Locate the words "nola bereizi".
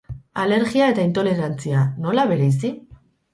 2.07-2.73